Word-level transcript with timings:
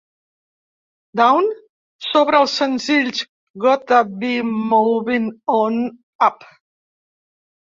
Dawn 1.19 1.49
sobre 2.11 2.39
el 2.45 2.49
senzill 2.53 3.11
"Gotta 3.67 4.01
Be 4.25 4.31
Movin' 4.49 5.29
On 5.59 5.79
Up". 6.31 6.49